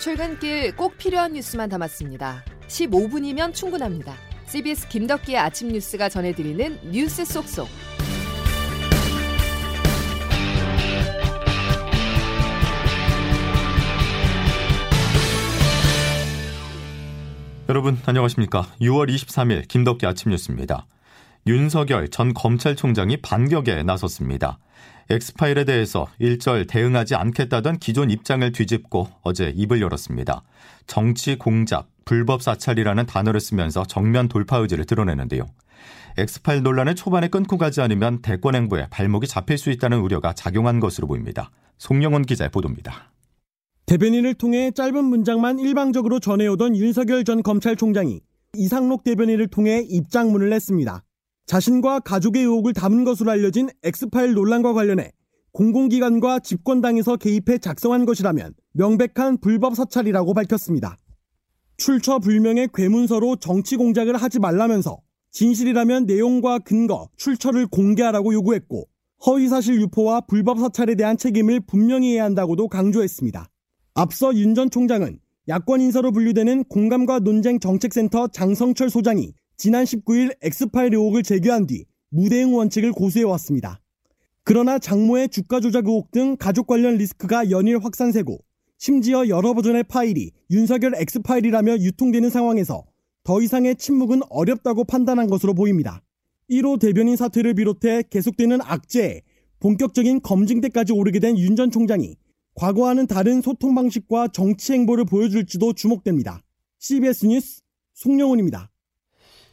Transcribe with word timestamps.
출근길 0.00 0.74
꼭 0.76 0.96
필요한 0.96 1.34
뉴스만 1.34 1.68
담았습니다. 1.68 2.42
15분이면 2.68 3.52
충분합니다. 3.52 4.14
CBS 4.46 4.88
김덕기의 4.88 5.36
아침 5.36 5.68
뉴스가 5.68 6.08
전해드리는 6.08 6.90
뉴스 6.90 7.22
속속. 7.26 7.68
여러분 17.68 17.98
안녕하십니까? 18.06 18.68
6월 18.80 19.14
23일 19.14 19.68
김덕기 19.68 20.06
아침 20.06 20.30
뉴스입니다. 20.30 20.86
윤석열 21.46 22.08
전 22.08 22.32
검찰총장이 22.32 23.18
반격에 23.18 23.82
나섰습니다. 23.82 24.58
엑스파일에 25.10 25.64
대해서 25.64 26.06
일절 26.20 26.68
대응하지 26.68 27.16
않겠다던 27.16 27.78
기존 27.78 28.10
입장을 28.10 28.50
뒤집고 28.52 29.08
어제 29.22 29.52
입을 29.56 29.80
열었습니다. 29.80 30.42
정치 30.86 31.36
공작, 31.36 31.88
불법 32.04 32.42
사찰이라는 32.42 33.06
단어를 33.06 33.40
쓰면서 33.40 33.84
정면 33.84 34.28
돌파 34.28 34.58
의지를 34.58 34.84
드러내는데요. 34.84 35.48
엑스파일 36.16 36.62
논란을 36.62 36.94
초반에 36.94 37.26
끊고 37.26 37.58
가지 37.58 37.80
않으면 37.80 38.22
대권 38.22 38.54
행보에 38.54 38.86
발목이 38.90 39.26
잡힐 39.26 39.58
수 39.58 39.70
있다는 39.70 39.98
우려가 39.98 40.32
작용한 40.32 40.78
것으로 40.78 41.08
보입니다. 41.08 41.50
송영원 41.78 42.22
기자의 42.22 42.50
보도입니다. 42.50 43.10
대변인을 43.86 44.34
통해 44.34 44.70
짧은 44.70 45.04
문장만 45.04 45.58
일방적으로 45.58 46.20
전해오던 46.20 46.76
윤석열 46.76 47.24
전 47.24 47.42
검찰총장이 47.42 48.20
이상록 48.54 49.02
대변인을 49.02 49.48
통해 49.48 49.84
입장문을 49.88 50.50
냈습니다. 50.50 51.02
자신과 51.50 51.98
가족의 51.98 52.44
의혹을 52.44 52.72
담은 52.74 53.02
것으로 53.02 53.32
알려진 53.32 53.70
엑스파일 53.82 54.34
논란과 54.34 54.72
관련해 54.72 55.10
공공기관과 55.50 56.38
집권당에서 56.38 57.16
개입해 57.16 57.58
작성한 57.58 58.06
것이라면 58.06 58.54
명백한 58.74 59.38
불법 59.40 59.74
사찰이라고 59.74 60.32
밝혔습니다. 60.32 60.96
출처 61.76 62.20
불명의 62.20 62.68
괴문서로 62.72 63.34
정치 63.34 63.76
공작을 63.76 64.16
하지 64.16 64.38
말라면서 64.38 65.00
진실이라면 65.32 66.06
내용과 66.06 66.60
근거, 66.60 67.08
출처를 67.16 67.66
공개하라고 67.66 68.32
요구했고 68.32 68.86
허위사실 69.26 69.80
유포와 69.80 70.20
불법 70.28 70.60
사찰에 70.60 70.94
대한 70.94 71.16
책임을 71.16 71.62
분명히 71.66 72.12
해야 72.12 72.26
한다고도 72.26 72.68
강조했습니다. 72.68 73.48
앞서 73.94 74.32
윤 74.36 74.54
전 74.54 74.70
총장은 74.70 75.18
야권 75.48 75.80
인사로 75.80 76.12
분류되는 76.12 76.62
공감과 76.68 77.18
논쟁 77.18 77.58
정책센터 77.58 78.28
장성철 78.28 78.88
소장이 78.88 79.32
지난 79.60 79.84
19일 79.84 80.34
엑스파일 80.40 80.94
의혹을 80.94 81.22
제기한 81.22 81.66
뒤 81.66 81.84
무대응 82.08 82.54
원칙을 82.56 82.92
고수해왔습니다. 82.92 83.82
그러나 84.42 84.78
장모의 84.78 85.28
주가 85.28 85.60
조작 85.60 85.86
의혹 85.86 86.10
등 86.12 86.38
가족 86.38 86.66
관련 86.66 86.94
리스크가 86.94 87.50
연일 87.50 87.76
확산세고 87.84 88.38
심지어 88.78 89.28
여러 89.28 89.52
버전의 89.52 89.84
파일이 89.84 90.30
윤석열 90.50 90.94
엑스파일이라며 90.94 91.76
유통되는 91.80 92.30
상황에서 92.30 92.84
더 93.22 93.42
이상의 93.42 93.76
침묵은 93.76 94.22
어렵다고 94.30 94.84
판단한 94.84 95.26
것으로 95.26 95.52
보입니다. 95.52 96.02
1호 96.48 96.80
대변인 96.80 97.16
사퇴를 97.16 97.52
비롯해 97.52 98.04
계속되는 98.08 98.60
악재에 98.62 99.20
본격적인 99.60 100.22
검증대까지 100.22 100.94
오르게 100.94 101.20
된 101.20 101.36
윤 101.36 101.54
전 101.54 101.70
총장이 101.70 102.16
과거와는 102.54 103.08
다른 103.08 103.42
소통 103.42 103.74
방식과 103.74 104.28
정치 104.28 104.72
행보를 104.72 105.04
보여줄지도 105.04 105.74
주목됩니다. 105.74 106.42
CBS 106.78 107.26
뉴스 107.26 107.60
송영훈입니다. 107.92 108.70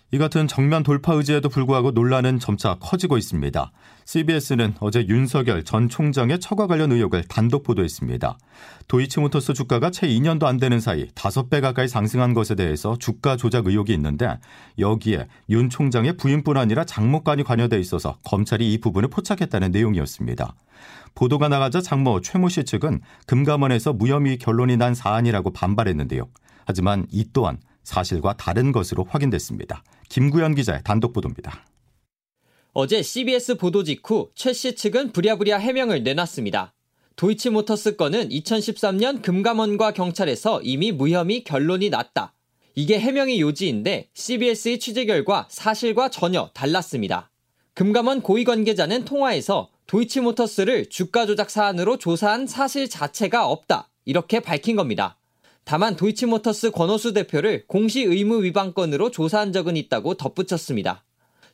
이 0.10 0.18
같은 0.18 0.48
정면 0.48 0.84
돌파 0.84 1.14
의지에도 1.14 1.50
불구하고 1.50 1.92
논란은 1.92 2.40
점차 2.40 2.76
커지고 2.80 3.18
있습니다. 3.18 3.72
CBS는 4.06 4.76
어제 4.80 5.06
윤석열 5.06 5.66
전 5.66 5.90
총장의 5.90 6.40
처가 6.40 6.66
관련 6.66 6.94
의혹을 6.94 7.26
단독 7.26 7.64
보도했습니다. 7.64 8.38
도이치모터스 8.88 9.54
주가가 9.54 9.92
채 9.92 10.08
2년도 10.08 10.46
안 10.46 10.56
되는 10.58 10.80
사이 10.80 11.08
5배 11.10 11.60
가까이 11.60 11.90
상승한 11.90 12.34
것에 12.34 12.56
대해서 12.56 12.96
주가 12.98 13.36
조작 13.36 13.68
의혹이 13.68 13.94
있는데 13.96 14.40
여기에 14.80 15.28
윤 15.50 15.70
총장의 15.70 16.16
부인뿐 16.16 16.56
아니라 16.56 16.86
장모까지 16.86 17.44
관여돼 17.44 17.78
있어서 17.82 18.18
검찰이 18.24 18.72
이 18.72 18.80
부분을 18.80 19.10
포착했다는 19.10 19.72
내용이었습니다. 19.72 20.56
보도가 21.16 21.50
나가자 21.50 21.82
장모 21.82 22.22
최모 22.22 22.48
씨 22.48 22.64
측은 22.64 23.02
금감원에서 23.26 23.92
무혐의 23.92 24.38
결론이 24.38 24.78
난 24.78 24.96
사안이라고 24.96 25.52
반발했는데요. 25.52 26.30
하지만 26.64 27.08
이 27.12 27.26
또한 27.34 27.58
사실과 27.84 28.34
다른 28.34 28.72
것으로 28.72 29.06
확인됐습니다. 29.10 29.84
김구현 30.10 30.56
기자의 30.56 30.82
단독 30.84 31.14
보도입니다. 31.14 31.66
어제 32.74 33.02
CBS 33.02 33.56
보도 33.58 33.84
직후 33.84 34.30
최 34.36 34.54
씨 34.54 34.76
측은 34.76 35.12
부랴부랴 35.12 35.58
해명을 35.58 36.04
내놨습니다. 36.04 36.74
도이치모터스 37.16 37.96
건은 37.96 38.30
2013년 38.30 39.24
금감원과 39.24 39.92
경찰에서 39.94 40.62
이미 40.62 40.92
무혐의 40.92 41.44
결론이 41.44 41.90
났다. 41.90 42.34
이게 42.76 43.00
해명의 43.00 43.42
요지인데 43.42 44.10
CBS의 44.14 44.80
취재 44.80 45.06
결과 45.06 45.48
사실과 45.50 46.10
전혀 46.10 46.52
달랐습니다. 46.54 47.32
금감원 47.74 48.22
고위 48.22 48.44
관계자는 48.44 49.06
통화에서 49.06 49.70
도이치모터스를 49.88 50.90
주가 50.90 51.26
조작 51.26 51.50
사안으로 51.50 51.98
조사한 51.98 52.46
사실 52.46 52.88
자체가 52.88 53.48
없다. 53.48 53.90
이렇게 54.06 54.40
밝힌 54.40 54.76
겁니다. 54.76 55.18
다만 55.68 55.98
도이치모터스 55.98 56.72
권호수 56.72 57.12
대표를 57.12 57.66
공시 57.68 58.02
의무 58.02 58.42
위반 58.42 58.74
건으로 58.74 59.12
조사한 59.12 59.52
적은 59.52 59.76
있다고 59.76 60.14
덧붙였습니다. 60.14 61.04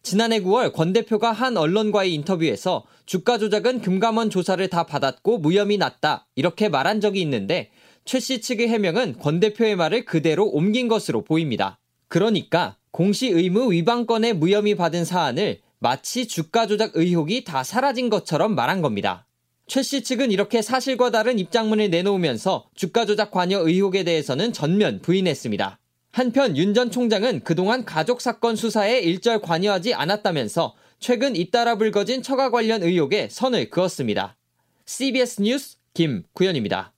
지난해 0.04 0.40
9월 0.40 0.72
권 0.72 0.94
대표가 0.94 1.32
한 1.32 1.58
언론과의 1.58 2.14
인터뷰에서 2.14 2.84
주가 3.08 3.40
조작은 3.40 3.82
금감원 3.82 4.30
조사를 4.30 4.70
다 4.70 4.84
받았고 4.84 5.40
무혐의 5.40 5.78
났다 5.80 6.28
이렇게 6.36 6.70
말한 6.70 7.02
적이 7.02 7.22
있는데 7.22 7.72
최 8.06 8.20
씨 8.20 8.40
측의 8.40 8.68
해명은 8.68 9.18
권 9.18 9.40
대표의 9.40 9.76
말을 9.78 10.06
그대로 10.06 10.46
옮긴 10.46 10.88
것으로 10.88 11.24
보입니다. 11.24 11.80
그러니까 12.08 12.78
공시 12.92 13.30
의무 13.30 13.72
위반 13.72 14.06
건에 14.06 14.34
무혐의 14.34 14.76
받은 14.76 15.06
사안을 15.06 15.62
마치 15.80 16.28
주가 16.28 16.68
조작 16.68 16.92
의혹이 16.94 17.46
다 17.46 17.64
사라진 17.64 18.12
것처럼 18.12 18.54
말한 18.54 18.84
겁니다. 18.84 19.26
최씨 19.74 20.04
측은 20.04 20.30
이렇게 20.32 20.62
사실과 20.62 21.10
다른 21.10 21.40
입장문을 21.40 21.90
내놓으면서 21.90 22.70
주가 22.76 23.08
조작 23.08 23.32
관여 23.32 23.68
의혹에 23.68 24.04
대해서는 24.04 24.54
전면 24.54 25.00
부인했습니다. 25.02 25.80
한편 26.12 26.56
윤 26.58 26.76
전 26.76 26.92
총장은 26.92 27.40
그동안 27.40 27.84
가족 27.84 28.22
사건 28.22 28.56
수사에 28.56 29.00
일절 29.00 29.42
관여하지 29.42 29.96
않았다면서 29.96 30.76
최근 31.00 31.36
잇따라 31.36 31.76
불거진 31.76 32.22
처가 32.22 32.52
관련 32.52 32.84
의혹에 32.84 33.30
선을 33.32 33.72
그었습니다. 33.72 34.38
CBS 34.86 35.42
뉴스 35.42 35.78
김구현입니다. 35.96 36.94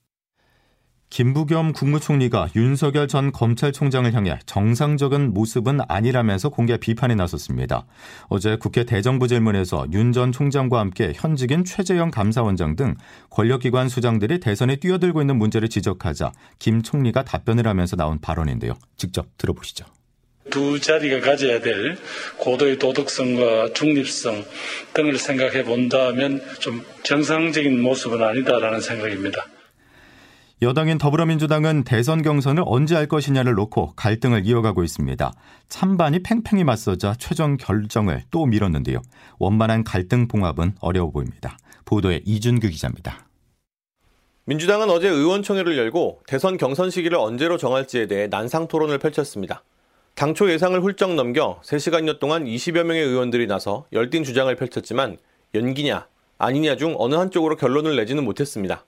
김부겸 1.16 1.72
국무총리가 1.72 2.50
윤석열 2.56 3.08
전 3.08 3.32
검찰총장을 3.32 4.12
향해 4.12 4.38
정상적인 4.44 5.32
모습은 5.32 5.78
아니라면서 5.88 6.50
공개 6.50 6.76
비판에 6.76 7.14
나섰습니다. 7.14 7.86
어제 8.28 8.56
국회 8.56 8.84
대정부질문에서 8.84 9.86
윤 9.94 10.12
전 10.12 10.30
총장과 10.30 10.78
함께 10.78 11.14
현직인 11.16 11.64
최재형 11.64 12.10
감사원장 12.10 12.76
등 12.76 12.96
권력기관 13.30 13.88
수장들이 13.88 14.40
대선에 14.40 14.76
뛰어들고 14.76 15.22
있는 15.22 15.38
문제를 15.38 15.70
지적하자 15.70 16.32
김 16.58 16.82
총리가 16.82 17.24
답변을 17.24 17.66
하면서 17.66 17.96
나온 17.96 18.20
발언인데요. 18.20 18.74
직접 18.98 19.26
들어보시죠. 19.38 19.86
두 20.50 20.78
자리가 20.78 21.20
가져야 21.20 21.62
될 21.62 21.96
고도의 22.36 22.78
도덕성과 22.78 23.72
중립성 23.72 24.44
등을 24.92 25.16
생각해 25.16 25.64
본다면 25.64 26.42
좀 26.60 26.84
정상적인 27.04 27.80
모습은 27.80 28.22
아니다라는 28.22 28.82
생각입니다. 28.82 29.46
여당인 30.62 30.96
더불어민주당은 30.96 31.84
대선 31.84 32.22
경선을 32.22 32.62
언제 32.64 32.94
할 32.94 33.06
것이냐를 33.06 33.52
놓고 33.56 33.92
갈등을 33.94 34.46
이어가고 34.46 34.84
있습니다. 34.84 35.32
찬반이 35.68 36.20
팽팽히 36.20 36.64
맞서자 36.64 37.14
최종 37.18 37.58
결정을 37.58 38.22
또 38.30 38.46
미뤘는데요. 38.46 39.02
원만한 39.38 39.84
갈등 39.84 40.28
봉합은 40.28 40.76
어려워 40.80 41.10
보입니다. 41.10 41.58
보도에 41.84 42.22
이준규 42.24 42.70
기자입니다. 42.70 43.26
민주당은 44.46 44.88
어제 44.88 45.10
의원총회를 45.10 45.76
열고 45.76 46.22
대선 46.26 46.56
경선 46.56 46.88
시기를 46.88 47.18
언제로 47.18 47.58
정할지에 47.58 48.06
대해 48.06 48.26
난상 48.28 48.66
토론을 48.66 48.96
펼쳤습니다. 48.96 49.62
당초 50.14 50.50
예상을 50.50 50.80
훌쩍 50.80 51.14
넘겨 51.16 51.60
3시간여 51.64 52.18
동안 52.18 52.46
20여 52.46 52.84
명의 52.84 53.02
의원들이 53.02 53.46
나서 53.46 53.84
열띤 53.92 54.24
주장을 54.24 54.54
펼쳤지만 54.56 55.18
연기냐 55.54 56.06
아니냐 56.38 56.76
중 56.76 56.94
어느 56.96 57.14
한쪽으로 57.14 57.56
결론을 57.56 57.94
내지는 57.96 58.24
못했습니다. 58.24 58.86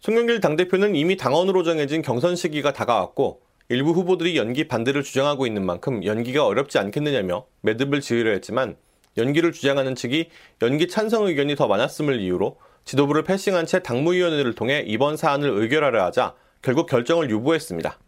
송영길 0.00 0.40
당대표는 0.40 0.96
이미 0.96 1.16
당원으로 1.16 1.62
정해진 1.62 2.00
경선 2.00 2.34
시기가 2.34 2.72
다가왔고 2.72 3.42
일부 3.68 3.90
후보들이 3.90 4.36
연기 4.36 4.66
반대를 4.66 5.02
주장하고 5.02 5.46
있는 5.46 5.64
만큼 5.64 6.04
연기가 6.04 6.46
어렵지 6.46 6.78
않겠느냐며 6.78 7.44
매듭을 7.60 8.00
지으려 8.00 8.30
했지만 8.32 8.76
연기를 9.18 9.52
주장하는 9.52 9.94
측이 9.94 10.30
연기 10.62 10.88
찬성 10.88 11.26
의견이 11.26 11.54
더 11.54 11.68
많았음을 11.68 12.18
이유로 12.20 12.56
지도부를 12.86 13.24
패싱한 13.24 13.66
채 13.66 13.80
당무위원회를 13.80 14.54
통해 14.54 14.82
이번 14.86 15.18
사안을 15.18 15.50
의결하려 15.50 16.02
하자 16.06 16.34
결국 16.62 16.86
결정을 16.86 17.28
유보했습니다. 17.30 17.98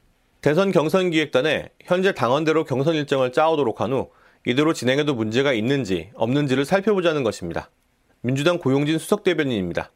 대선 0.41 0.73
경선 0.73 1.11
기획단에 1.11 1.69
현재 1.85 2.13
당원대로 2.13 2.65
경선 2.65 2.95
일정을 2.95 3.33
짜오도록 3.33 3.81
한 3.83 3.93
후 3.93 4.11
이대로 4.47 4.73
진행해도 4.73 5.15
문제가 5.15 5.53
있는지 5.53 6.11
없는지를 6.15 6.65
살펴보자는 6.65 7.23
것입니다. 7.23 7.71
민주당 8.23 8.59
고용진 8.59 8.99
수석 8.99 9.23
대변인입니다. 9.23 9.93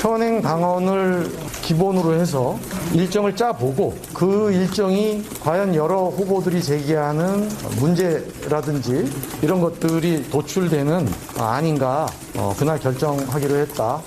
현행 0.00 0.40
당원을 0.40 1.26
기본으로 1.62 2.14
해서 2.14 2.58
일정을 2.94 3.36
짜보고 3.36 3.94
그 4.14 4.50
일정이 4.50 5.22
과연 5.42 5.74
여러 5.74 6.04
후보들이 6.04 6.62
제기하는 6.62 7.46
문제라든지 7.78 9.04
이런 9.42 9.60
것들이 9.60 10.22
도출되는 10.30 11.06
아닌가 11.38 12.06
어, 12.34 12.54
그날 12.58 12.78
결정하기로 12.80 13.56
했다. 13.56 14.00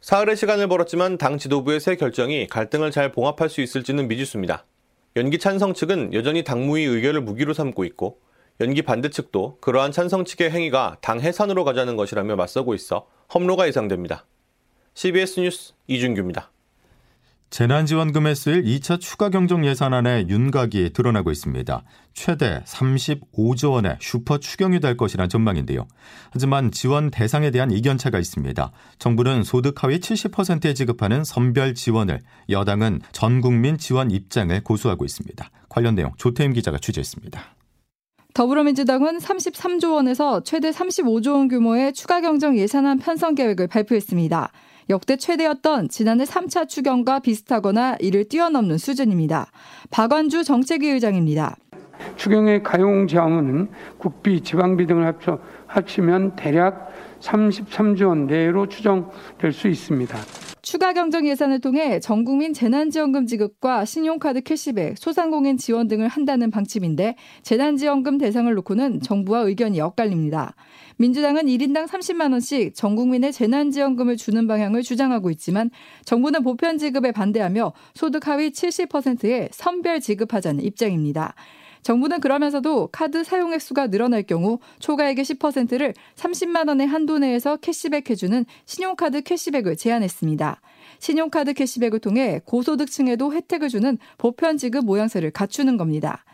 사흘의 0.00 0.34
시간을 0.34 0.66
벌었지만 0.66 1.16
당 1.16 1.38
지도부의 1.38 1.78
새 1.78 1.94
결정이 1.94 2.48
갈등을 2.48 2.90
잘 2.90 3.12
봉합할 3.12 3.48
수 3.48 3.60
있을지는 3.60 4.08
미지수입니다. 4.08 4.64
연기 5.14 5.38
찬성 5.38 5.74
측은 5.74 6.12
여전히 6.12 6.42
당무위 6.42 6.82
의결을 6.82 7.20
무기로 7.20 7.54
삼고 7.54 7.84
있고 7.84 8.18
연기 8.60 8.82
반대 8.82 9.10
측도 9.10 9.58
그러한 9.60 9.92
찬성 9.92 10.24
측의 10.24 10.50
행위가 10.50 10.96
당 11.00 11.20
해산으로 11.20 11.62
가자는 11.62 11.94
것이라며 11.94 12.34
맞서고 12.34 12.74
있어 12.74 13.06
험로가 13.32 13.68
예상됩니다. 13.68 14.24
CBS 15.00 15.40
뉴스 15.40 15.72
이준규입니다. 15.86 16.50
재난지원금에 17.48 18.34
쓰일 18.34 18.64
2차 18.64 19.00
추가 19.00 19.30
경정 19.30 19.64
예산안의 19.64 20.28
윤곽이 20.28 20.90
드러나고 20.92 21.30
있습니다. 21.30 21.82
최대 22.12 22.62
35조 22.66 23.72
원의 23.72 23.96
슈퍼 23.98 24.36
추경이 24.36 24.78
될 24.78 24.98
것이란 24.98 25.30
전망인데요. 25.30 25.88
하지만 26.32 26.70
지원 26.70 27.10
대상에 27.10 27.50
대한 27.50 27.70
이견차가 27.70 28.18
있습니다. 28.18 28.72
정부는 28.98 29.42
소득 29.42 29.82
하위 29.82 30.00
70%에 30.00 30.74
지급하는 30.74 31.24
선별 31.24 31.72
지원을, 31.72 32.20
여당은 32.50 33.00
전 33.12 33.40
국민 33.40 33.78
지원 33.78 34.10
입장을 34.10 34.62
고수하고 34.62 35.06
있습니다. 35.06 35.50
관련 35.70 35.94
내용 35.94 36.12
조태임 36.18 36.52
기자가 36.52 36.76
취재했습니다. 36.76 37.40
더불어민주당은 38.34 39.16
33조 39.16 39.94
원에서 39.94 40.42
최대 40.42 40.70
35조 40.70 41.32
원 41.32 41.48
규모의 41.48 41.94
추가 41.94 42.20
경정 42.20 42.58
예산안 42.58 42.98
편성 42.98 43.34
계획을 43.34 43.66
발표했습니다. 43.66 44.52
역대 44.90 45.16
최대였던 45.16 45.88
지난해 45.88 46.24
3차 46.24 46.68
추경과 46.68 47.20
비슷하거나 47.20 47.96
이를 48.00 48.28
뛰어넘는 48.28 48.76
수준입니다. 48.76 49.46
박완주 49.90 50.42
정책위 50.42 50.88
의장입니다. 50.88 51.56
추경의 52.16 52.64
가용 52.64 53.06
자원은 53.06 53.70
국비, 53.98 54.40
지방비 54.40 54.86
등을 54.86 55.06
합쳐 55.06 55.38
합치면 55.68 56.34
대략 56.34 56.92
33조 57.20 58.08
원 58.08 58.26
내로 58.26 58.68
추정될 58.68 59.52
수 59.52 59.68
있습니다. 59.68 60.18
추가 60.62 60.92
경정 60.92 61.26
예산을 61.26 61.60
통해 61.60 62.00
전 62.00 62.24
국민 62.24 62.52
재난지원금 62.52 63.26
지급과 63.26 63.84
신용카드 63.86 64.42
캐시백, 64.42 64.98
소상공인 64.98 65.56
지원 65.56 65.88
등을 65.88 66.08
한다는 66.08 66.50
방침인데 66.50 67.16
재난지원금 67.42 68.18
대상을 68.18 68.52
놓고는 68.54 69.00
정부와 69.00 69.40
의견이 69.40 69.80
엇갈립니다. 69.80 70.54
민주당은 70.98 71.44
1인당 71.44 71.86
30만 71.86 72.32
원씩 72.32 72.74
전 72.74 72.94
국민의 72.94 73.32
재난지원금을 73.32 74.18
주는 74.18 74.46
방향을 74.46 74.82
주장하고 74.82 75.30
있지만 75.30 75.70
정부는 76.04 76.42
보편 76.42 76.76
지급에 76.76 77.12
반대하며 77.12 77.72
소득 77.94 78.28
하위 78.28 78.50
70%에 78.50 79.48
선별 79.52 80.00
지급하자는 80.00 80.62
입장입니다. 80.62 81.34
정부는 81.82 82.20
그러면서도 82.20 82.88
카드 82.92 83.24
사용 83.24 83.52
횟수가 83.52 83.88
늘어날 83.88 84.22
경우 84.22 84.58
초과액의 84.80 85.24
10%를 85.24 85.94
30만 86.16 86.68
원의 86.68 86.86
한도 86.86 87.18
내에서 87.18 87.56
캐시백 87.56 88.10
해주는 88.10 88.44
신용카드 88.66 89.22
캐시백을 89.22 89.76
제안했습니다. 89.76 90.60
신용카드 90.98 91.54
캐시백을 91.54 91.98
통해 92.00 92.40
고소득층에도 92.44 93.32
혜택을 93.32 93.68
주는 93.68 93.98
보편 94.18 94.58
지급 94.58 94.84
모양새를 94.84 95.30
갖추는 95.30 95.76
겁니다. 95.76 96.24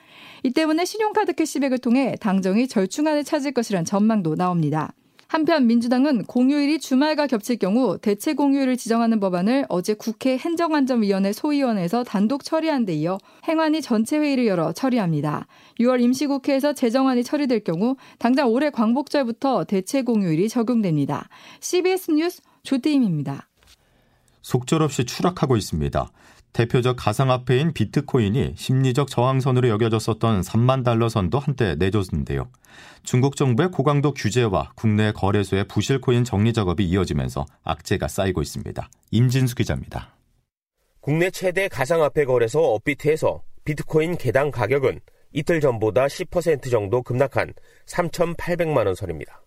이 0.43 0.50
때문에 0.50 0.84
신용카드 0.84 1.34
캐시백을 1.34 1.78
통해 1.78 2.14
당정이 2.20 2.69
절충안을 2.69 3.25
찾을 3.25 3.52
것이란 3.52 3.84
전망도 3.84 4.34
나옵니다. 4.34 4.92
한편 5.28 5.67
민주당은 5.67 6.25
공휴일이 6.25 6.78
주말과 6.78 7.26
겹칠 7.26 7.56
경우 7.58 7.99
대체 7.99 8.34
공휴일을 8.34 8.76
지정하는 8.76 9.19
법안을 9.19 9.67
어제 9.69 9.94
국회 9.94 10.38
행정안전위원회 10.38 11.32
소위원회에서 11.32 12.05
단독 12.05 12.44
처리한 12.44 12.84
데 12.84 12.94
이어 12.94 13.19
행안위 13.49 13.82
전체 13.82 14.19
회의를 14.19 14.46
열어 14.46 14.73
처리합니다. 14.73 15.46
6월 15.81 16.00
임시국회에서 16.00 16.75
제정안이 16.75 17.25
처리될 17.25 17.64
경우 17.64 17.96
당장 18.19 18.49
올해 18.49 18.70
광복절부터 18.70 19.64
대체 19.64 20.02
공휴일이 20.02 20.49
적용됩니다. 20.49 21.28
CBS 21.61 22.12
뉴스 22.12 22.43
조태임입니다. 22.62 23.49
속절없이 24.46 25.06
추락하고 25.06 25.56
있습니다. 25.56 26.08
대표적 26.52 26.94
가상화폐인 26.96 27.72
비트코인이 27.72 28.54
심리적 28.56 29.08
저항선으로 29.08 29.69
여겨졌었던 29.70 30.43
3만 30.43 30.84
달러 30.84 31.08
선도 31.08 31.40
한때 31.40 31.75
내줬는데요. 31.75 32.48
중국 33.02 33.34
정부의 33.34 33.72
고강도 33.72 34.14
규제와 34.14 34.70
국내 34.76 35.10
거래소의 35.10 35.66
부실코인 35.66 36.22
정리 36.22 36.52
작업이 36.52 36.84
이어지면서 36.84 37.44
악재가 37.64 38.06
쌓이고 38.06 38.40
있습니다. 38.40 38.88
임진수 39.10 39.56
기자입니다. 39.56 40.14
국내 41.00 41.28
최대 41.31 41.66
가상화폐 41.66 42.25
거래소 42.25 42.60
업비트에서 42.72 43.42
비트코인 43.64 44.16
개당 44.16 44.52
가격은 44.52 45.00
이틀 45.32 45.60
전보다 45.60 46.06
10% 46.06 46.70
정도 46.70 47.02
급락한 47.02 47.52
3,800만 47.87 48.87
원 48.87 48.94
선입니다. 48.94 49.42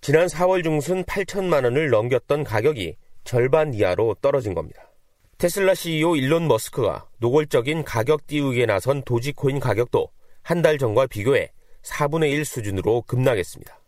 지난 0.00 0.26
4월 0.26 0.64
중순 0.64 1.04
8천만 1.04 1.62
원을 1.62 1.90
넘겼던 1.90 2.42
가격이 2.42 2.96
절반 3.24 3.74
이하로 3.74 4.16
떨어진 4.20 4.54
겁니다. 4.54 4.90
테슬라 5.38 5.74
CEO 5.74 6.16
일론 6.16 6.48
머스크가 6.48 7.08
노골적인 7.18 7.84
가격 7.84 8.26
띄우기에 8.26 8.66
나선 8.66 9.02
도지코인 9.02 9.60
가격도 9.60 10.08
한 10.42 10.62
달 10.62 10.78
전과 10.78 11.06
비교해 11.06 11.52
4분의 11.82 12.30
1 12.32 12.44
수준으로 12.44 13.02
급락했습니다. 13.02 13.80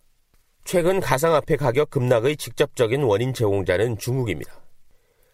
최근 0.65 1.01
가상화폐 1.01 1.57
가격 1.57 1.91
급락의 1.91 2.37
직접적인 2.37 3.03
원인 3.03 3.35
제공자는 3.35 3.99
중국입니다. 3.99 4.63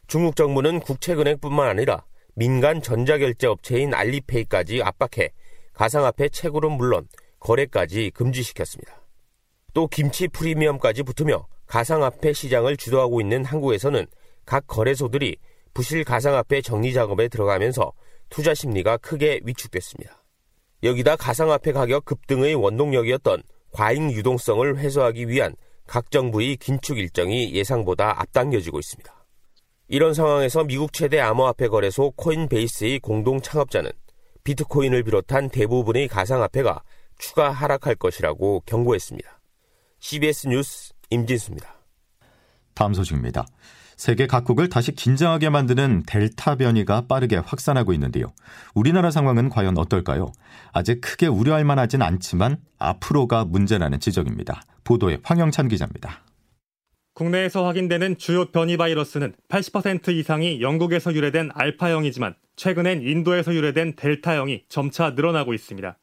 중국 0.06 0.36
정부는 0.36 0.80
국채은행뿐만 0.80 1.68
아니라 1.68 2.04
민간 2.34 2.80
전자결제 2.80 3.46
업체인 3.46 3.92
알리페이까지 3.94 4.82
압박해 4.82 5.32
가상화폐 5.74 6.30
채굴은 6.30 6.72
물론 6.72 7.06
거래까지 7.40 8.10
금지시켰습니다. 8.14 9.02
또 9.74 9.86
김치 9.86 10.28
프리미엄까지 10.28 11.02
붙으며 11.02 11.46
가상화폐 11.68 12.32
시장을 12.32 12.76
주도하고 12.76 13.20
있는 13.20 13.44
한국에서는 13.44 14.06
각 14.44 14.66
거래소들이 14.66 15.36
부실 15.74 16.02
가상화폐 16.02 16.62
정리 16.62 16.92
작업에 16.92 17.28
들어가면서 17.28 17.92
투자 18.30 18.54
심리가 18.54 18.96
크게 18.96 19.40
위축됐습니다. 19.44 20.24
여기다 20.82 21.16
가상화폐 21.16 21.72
가격 21.72 22.04
급등의 22.04 22.54
원동력이었던 22.54 23.42
과잉 23.70 24.10
유동성을 24.10 24.78
해소하기 24.78 25.28
위한 25.28 25.54
각 25.86 26.10
정부의 26.10 26.56
긴축 26.56 26.98
일정이 26.98 27.54
예상보다 27.54 28.20
앞당겨지고 28.20 28.78
있습니다. 28.78 29.26
이런 29.88 30.12
상황에서 30.14 30.64
미국 30.64 30.92
최대 30.92 31.18
암호화폐 31.18 31.68
거래소 31.68 32.10
코인베이스의 32.12 33.00
공동 33.00 33.40
창업자는 33.40 33.90
비트코인을 34.44 35.02
비롯한 35.02 35.50
대부분의 35.50 36.08
가상화폐가 36.08 36.82
추가 37.18 37.50
하락할 37.50 37.94
것이라고 37.96 38.62
경고했습니다. 38.66 39.40
CBS 40.00 40.48
뉴스 40.48 40.92
임진수입니다. 41.10 41.74
다음 42.74 42.94
소식입니다. 42.94 43.46
세계 43.96 44.28
각국을 44.28 44.68
다시 44.68 44.92
긴장하게 44.92 45.50
만드는 45.50 46.04
델타 46.06 46.54
변이가 46.54 47.06
빠르게 47.08 47.36
확산하고 47.36 47.92
있는데요. 47.94 48.32
우리나라 48.72 49.10
상황은 49.10 49.48
과연 49.48 49.76
어떨까요? 49.76 50.30
아직 50.72 51.00
크게 51.00 51.26
우려할 51.26 51.64
만하진 51.64 52.02
않지만 52.02 52.58
앞으로가 52.78 53.44
문제라는 53.44 53.98
지적입니다. 53.98 54.62
보도에 54.84 55.18
황영찬 55.24 55.66
기자입니다. 55.66 56.22
국내에서 57.14 57.66
확인되는 57.66 58.16
주요 58.16 58.44
변이 58.52 58.76
바이러스는 58.76 59.34
80% 59.48 60.10
이상이 60.10 60.60
영국에서 60.60 61.12
유래된 61.12 61.50
알파형이지만 61.52 62.36
최근엔 62.54 63.02
인도에서 63.02 63.52
유래된 63.52 63.96
델타형이 63.96 64.66
점차 64.68 65.10
늘어나고 65.10 65.52
있습니다. 65.54 65.98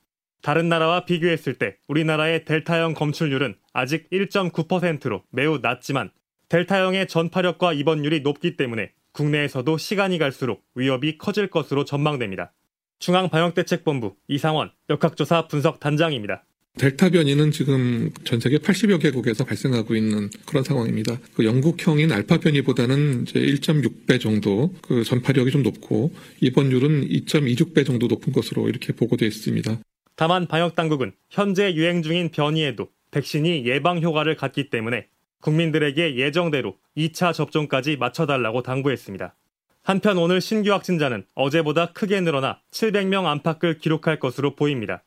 다른 0.46 0.70
나라와 0.70 1.06
비교했을 1.06 1.56
때 1.56 1.78
우리나라의 1.88 2.46
델타형 2.46 2.94
검출률은 2.94 3.56
아직 3.74 4.08
1.9%로 4.12 5.24
매우 5.32 5.58
낮지만 5.58 6.12
델타형의 6.50 7.08
전파력과 7.08 7.74
입원율이 7.74 8.22
높기 8.22 8.56
때문에 8.56 8.92
국내에서도 9.12 9.76
시간이 9.80 10.20
갈수록 10.20 10.62
위협이 10.76 11.18
커질 11.18 11.48
것으로 11.48 11.84
전망됩니다. 11.84 12.54
중앙방역대책본부 13.00 14.18
이상원 14.28 14.70
역학조사 14.88 15.48
분석 15.48 15.80
단장입니다. 15.80 16.46
델타 16.78 17.10
변이는 17.10 17.50
지금 17.50 18.12
전 18.24 18.40
세계 18.40 18.60
80여 18.60 19.02
개국에서 19.02 19.46
발생하고 19.46 19.96
있는 19.96 20.30
그런 20.46 20.64
상황입니다. 20.64 21.18
그 21.34 21.44
영국형인 21.44 22.12
알파 22.12 22.38
변이보다는 22.38 23.24
이제 23.24 23.40
1.6배 23.40 24.22
정도 24.22 24.76
그 24.84 25.04
전파력이 25.04 25.50
좀 25.50 25.64
높고 25.64 26.14
입원율은 26.42 27.10
2.26배 27.10 27.84
정도 27.84 28.06
높은 28.06 28.32
것으로 28.32 28.70
이렇게 28.70 28.94
보고되어 28.94 29.28
있습니다. 29.28 29.80
다만 30.16 30.48
방역 30.48 30.76
당국은 30.76 31.14
현재 31.30 31.74
유행 31.74 32.02
중인 32.02 32.30
변이에도 32.30 32.90
백신이 33.12 33.66
예방 33.66 34.02
효과를 34.02 34.36
갖기 34.36 34.70
때문에 34.70 35.08
국민들에게 35.42 36.16
예정대로 36.16 36.78
2차 36.98 37.34
접종까지 37.34 37.98
맞춰달라고 37.98 38.64
당부했습니다. 38.64 39.36
한편 39.84 40.18
오늘 40.18 40.42
신규 40.42 40.72
확진자는 40.72 41.26
어제보다 41.36 41.92
크게 41.92 42.22
늘어나 42.22 42.60
700명 42.72 43.26
안팎을 43.26 43.78
기록할 43.78 44.20
것으로 44.20 44.56
보입니다. 44.56 45.04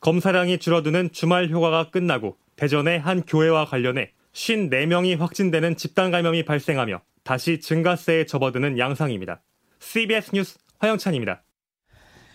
검사량이 0.00 0.58
줄어드는 0.58 1.10
주말 1.12 1.48
휴가가 1.48 1.90
끝나고 1.90 2.36
대전의 2.56 3.00
한 3.00 3.22
교회와 3.22 3.64
관련해 3.64 4.12
54명이 4.32 5.18
확진되는 5.18 5.76
집단 5.76 6.10
감염이 6.10 6.44
발생하며 6.44 7.00
다시 7.24 7.60
증가세에 7.60 8.26
접어드는 8.26 8.78
양상입니다. 8.78 9.42
CBS 9.80 10.30
뉴스 10.34 10.58
화영찬입니다. 10.78 11.42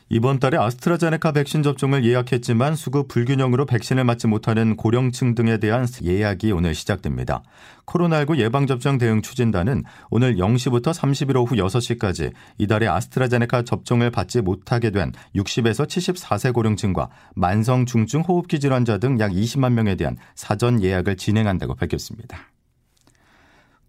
이번 0.08 0.38
달에 0.40 0.56
아스트라제네카 0.58 1.32
백신 1.32 1.64
접종을 1.64 2.06
예약했지만 2.06 2.76
수급 2.76 3.08
불균형으로 3.08 3.66
백신을 3.66 4.04
맞지 4.04 4.28
못하는 4.28 4.76
고령층 4.76 5.34
등에 5.34 5.58
대한 5.58 5.88
예약이 6.04 6.52
오늘 6.52 6.76
시작됩니다. 6.76 7.42
코로나19 7.88 8.38
예방접종 8.38 9.00
대응 9.00 9.24
추진단은 9.24 9.84
오늘 10.12 10.36
0시부터 10.36 10.94
30일 10.94 11.38
오후 11.38 11.56
6시까지 11.56 12.34
이달에 12.60 12.88
아스트라제네카 12.88 13.64
접종을 13.64 14.12
받지 14.12 14.42
못하게 14.42 14.92
된 14.92 15.12
60에서 15.36 15.88
74세 15.88 16.54
고령층과 16.54 17.10
만성 17.34 17.88
중증 17.88 18.22
호흡기 18.22 18.60
질환자 18.60 19.00
등 19.00 19.20
약 19.20 19.32
20만 19.32 19.74
명에 19.74 19.96
대한 19.96 20.18
사전 20.36 20.84
예약을 20.84 21.18
진행한다고 21.18 21.74
밝혔습니다. 21.74 22.55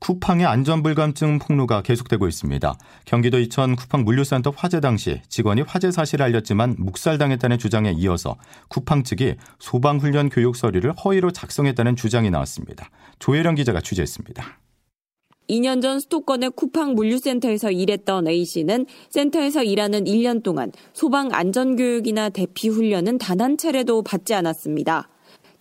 쿠팡의 0.00 0.46
안전불감증 0.46 1.38
폭로가 1.38 1.82
계속되고 1.82 2.28
있습니다. 2.28 2.78
경기도 3.04 3.38
이천 3.38 3.76
쿠팡 3.76 4.04
물류센터 4.04 4.52
화재 4.54 4.80
당시 4.80 5.22
직원이 5.28 5.62
화재 5.62 5.90
사실을 5.90 6.24
알렸지만 6.26 6.76
묵살당했다는 6.78 7.58
주장에 7.58 7.92
이어서 7.92 8.36
쿠팡 8.68 9.04
측이 9.04 9.36
소방훈련 9.58 10.28
교육 10.28 10.56
서류를 10.56 10.92
허위로 10.92 11.30
작성했다는 11.30 11.96
주장이 11.96 12.30
나왔습니다. 12.30 12.90
조혜령 13.18 13.54
기자가 13.54 13.80
취재했습니다. 13.80 14.44
2년 15.48 15.80
전 15.80 16.00
수도권의 16.00 16.50
쿠팡 16.56 16.94
물류센터에서 16.94 17.70
일했던 17.70 18.26
A씨는 18.26 18.86
센터에서 19.10 19.62
일하는 19.62 20.04
1년 20.04 20.42
동안 20.42 20.72
소방 20.92 21.32
안전교육이나 21.32 22.30
대피 22.30 22.68
훈련은 22.68 23.18
단 23.18 23.36
한 23.40 23.56
차례도 23.56 24.02
받지 24.02 24.34
않았습니다. 24.34 25.08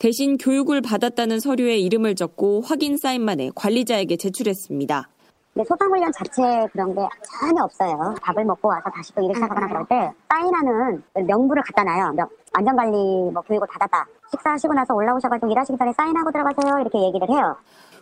대신 0.05 0.37
교육을 0.37 0.81
받았다는 0.81 1.39
서류에 1.39 1.77
이름을 1.77 2.13
적고 2.13 2.61
확인 2.61 2.95
사인만에 2.95 3.49
관리자에게 3.55 4.17
제출했습니다. 4.17 5.09
근데 5.51 5.67
소방훈련 5.67 6.11
자체 6.11 6.67
그런 6.71 6.93
게 6.93 7.01
전혀 7.41 7.63
없어요. 7.63 8.13
밥을 8.21 8.45
먹고 8.45 8.67
와서 8.67 8.83
다시 8.93 9.11
또 9.15 9.23
일을 9.23 9.33
시작하거나 9.33 9.67
그럴 9.67 9.85
때 9.87 10.11
사인하는 10.29 11.01
명부를 11.25 11.63
갖다 11.63 11.83
놔요. 11.83 12.29
안전관리 12.53 13.31
뭐 13.31 13.41
교육을 13.47 13.67
받았다. 13.67 14.05
식사하시고 14.29 14.75
나서 14.75 14.93
올라오셔가지고 14.93 15.49
일하시기 15.49 15.75
전에 15.75 15.91
사인하고 15.97 16.31
들어가세요. 16.31 16.81
이렇게 16.81 17.01
얘기를 17.01 17.27
해요. 17.27 17.55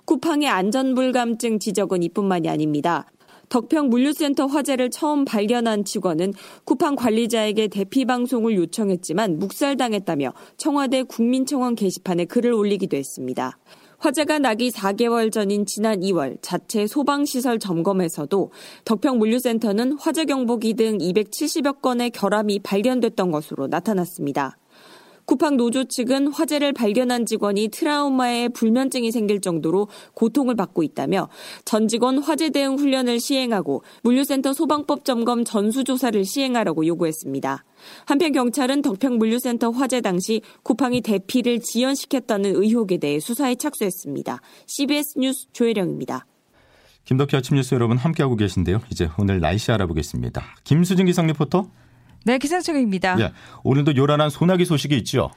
쿠팡의 0.04 0.50
안전불감증 0.50 1.60
지적은 1.60 2.04
이뿐만이 2.04 2.50
아닙니다. 2.50 3.06
덕평 3.54 3.90
물류센터 3.90 4.48
화재를 4.48 4.90
처음 4.90 5.26
발견한 5.26 5.86
직원은 5.86 6.34
쿠팡 6.64 6.96
관리자에게 6.96 7.68
대피 7.68 8.04
방송을 8.04 8.56
요청했지만 8.56 9.38
묵살당했다며 9.38 10.34
청와대 10.58 11.04
국민청원 11.04 11.76
게시판에 11.76 12.26
글을 12.26 12.52
올리기도 12.52 12.98
했습니다. 12.98 13.60
화재가 14.00 14.40
나기 14.40 14.72
4개월 14.72 15.32
전인 15.32 15.68
지난 15.68 16.00
2월 16.00 16.40
자체 16.42 16.88
소방시설 16.88 17.60
점검에서도 17.60 18.52
덕평 18.86 19.20
물류센터는 19.20 20.00
화재 20.00 20.26
경보기 20.26 20.74
등 20.74 20.98
270여 20.98 21.80
건의 21.80 22.10
결함이 22.10 22.62
발견됐던 22.64 23.30
것으로 23.30 23.68
나타났습니다. 23.68 24.58
쿠팡 25.26 25.58
노조 25.58 25.86
측은 25.86 26.28
화재를 26.28 26.74
발견한 26.74 27.26
직원이 27.26 27.70
트라우마에 27.70 28.50
불면증이 28.50 29.12
생길 29.12 29.42
정도로 29.42 29.88
고통을 30.14 30.56
받고 30.56 30.84
있다며 30.84 31.30
전 31.66 31.88
직원 31.88 32.18
화재 32.18 32.50
대응 32.50 32.78
훈련을 32.78 33.20
시행하고 33.20 33.84
물류센터 34.04 34.54
소방법 34.54 35.06
점검 35.06 35.44
전수조사를 35.44 36.24
시행하라고 36.26 36.86
요구했습니다. 36.86 37.64
한편 38.06 38.32
경찰은 38.32 38.82
덕평 38.82 39.18
물류센터 39.18 39.72
화재 39.72 40.02
당시 40.02 40.42
쿠팡이 40.64 41.02
대피를 41.02 41.60
지연시켰다는 41.60 42.56
의혹에 42.56 42.98
대해 42.98 43.20
수사에 43.20 43.56
착수했습니다. 43.56 44.40
CBS 44.68 45.20
뉴스 45.20 45.48
조혜령입니다. 45.52 46.26
김덕희 47.06 47.36
아침 47.36 47.58
뉴스 47.58 47.76
여러분 47.76 47.98
함께하고 47.98 48.36
계신데요. 48.38 48.80
이제 48.90 49.10
오늘 49.20 49.42
날씨 49.42 49.72
알아보겠습니다. 49.72 50.42
김수진 50.64 51.06
기상 51.06 51.28
리포터. 51.28 51.70
네, 52.24 52.38
기상청입니다. 52.38 53.20
예, 53.20 53.32
오늘도 53.64 53.96
요란한 53.96 54.30
소나기 54.30 54.66
소식이 54.66 54.96
있죠. 54.98 55.32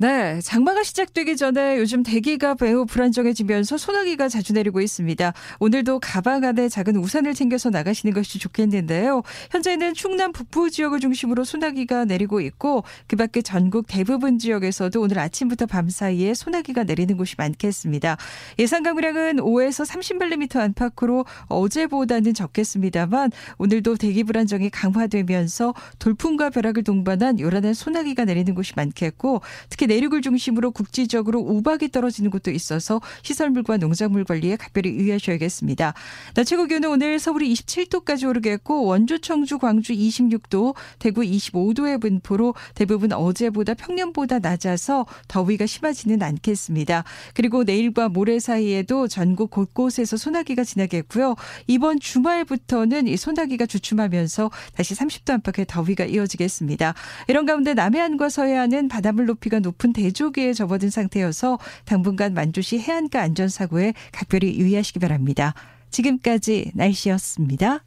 네, 0.00 0.40
장마가 0.40 0.84
시작되기 0.84 1.36
전에 1.36 1.76
요즘 1.78 2.04
대기가 2.04 2.54
매우 2.60 2.86
불안정해지면서 2.86 3.78
소나기가 3.78 4.28
자주 4.28 4.52
내리고 4.52 4.80
있습니다. 4.80 5.32
오늘도 5.58 5.98
가방 5.98 6.44
안에 6.44 6.68
작은 6.68 6.94
우산을 6.94 7.34
챙겨서 7.34 7.70
나가시는 7.70 8.14
것이 8.14 8.38
좋겠는데요. 8.38 9.22
현재는 9.50 9.94
충남 9.94 10.30
북부 10.30 10.70
지역을 10.70 11.00
중심으로 11.00 11.42
소나기가 11.42 12.04
내리고 12.04 12.40
있고 12.40 12.84
그 13.08 13.16
밖에 13.16 13.42
전국 13.42 13.86
대부분 13.88 14.38
지역에서도 14.38 15.00
오늘 15.00 15.18
아침부터 15.18 15.66
밤 15.66 15.88
사이에 15.88 16.32
소나기가 16.32 16.84
내리는 16.84 17.16
곳이 17.16 17.34
많겠습니다. 17.36 18.18
예상 18.60 18.84
강우량은 18.84 19.38
5에서 19.38 19.84
30mm 19.84 20.60
안팎으로 20.60 21.24
어제보다는 21.48 22.34
적겠습니다만 22.34 23.32
오늘도 23.58 23.96
대기 23.96 24.22
불안정이 24.22 24.70
강화되면서 24.70 25.74
돌풍과 25.98 26.50
벼락을 26.50 26.84
동반한 26.84 27.40
요란한 27.40 27.74
소나기가 27.74 28.24
내리는 28.26 28.54
곳이 28.54 28.74
많겠고 28.76 29.40
특히 29.68 29.87
내륙을 29.88 30.22
중심으로 30.22 30.70
국지적으로 30.70 31.40
우박이 31.40 31.90
떨어지는 31.90 32.30
곳도 32.30 32.50
있어서 32.50 33.00
시설물과 33.22 33.78
농작물 33.78 34.24
관리에 34.24 34.56
각별히 34.56 34.90
유의하셔야겠습니다. 34.90 35.94
낮 36.34 36.44
최고 36.44 36.66
기온은 36.66 36.90
오늘 36.90 37.18
서울이 37.18 37.52
27도까지 37.52 38.28
오르겠고 38.28 38.84
원주, 38.84 39.20
청주, 39.20 39.58
광주 39.58 39.92
26도, 39.92 40.74
대구 40.98 41.22
25도의 41.22 42.00
분포로 42.00 42.54
대부분 42.74 43.12
어제보다 43.12 43.74
평년보다 43.74 44.38
낮아서 44.40 45.06
더위가 45.26 45.66
심하지는 45.66 46.22
않겠습니다. 46.22 47.04
그리고 47.34 47.64
내일과 47.64 48.08
모레 48.08 48.38
사이에도 48.38 49.08
전국 49.08 49.50
곳곳에서 49.50 50.16
소나기가 50.16 50.64
지나겠고요. 50.64 51.34
이번 51.66 51.98
주말부터는 51.98 53.08
이 53.08 53.16
소나기가 53.16 53.66
주춤하면서 53.66 54.50
다시 54.74 54.94
30도 54.94 55.30
안팎의 55.30 55.66
더위가 55.66 56.04
이어지겠습니다. 56.04 56.94
이런 57.28 57.46
가운데 57.46 57.74
남해안과 57.74 58.28
서해안은 58.28 58.88
바닷물 58.88 59.26
높이가 59.26 59.58
높 59.60 59.77
높은 59.78 59.92
대조기에 59.92 60.52
접어든 60.52 60.90
상태여서 60.90 61.58
당분간 61.84 62.34
만주시 62.34 62.80
해안가 62.80 63.22
안전사고에 63.22 63.94
각별히 64.12 64.58
유의하시기 64.58 64.98
바랍니다. 64.98 65.54
지금까지 65.90 66.72
날씨였습니다. 66.74 67.84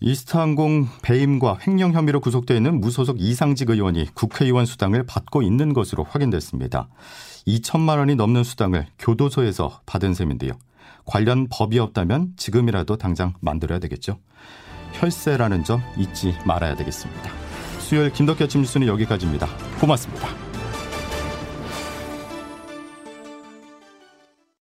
이스타항공 0.00 0.88
배임과 1.02 1.58
횡령 1.66 1.92
혐의로 1.92 2.20
구속되어 2.20 2.56
있는 2.56 2.80
무소속 2.80 3.20
이상직 3.20 3.68
의원이 3.68 4.14
국회의원 4.14 4.64
수당을 4.64 5.04
받고 5.04 5.42
있는 5.42 5.74
것으로 5.74 6.04
확인됐습니다. 6.04 6.88
2천만 7.46 7.98
원이 7.98 8.14
넘는 8.14 8.42
수당을 8.42 8.86
교도소에서 8.98 9.82
받은 9.84 10.14
셈인데요. 10.14 10.52
관련 11.04 11.48
법이 11.50 11.78
없다면 11.78 12.32
지금이라도 12.38 12.96
당장 12.96 13.34
만들어야 13.40 13.78
되겠죠. 13.78 14.18
혈세라는 14.94 15.64
점 15.64 15.82
잊지 15.98 16.34
말아야 16.46 16.76
되겠습니다. 16.76 17.30
수요일 17.78 18.10
김덕현 18.10 18.46
아침 18.46 18.62
뉴스는 18.62 18.86
여기까지입니다. 18.86 19.48
고맙습니다. 19.80 20.49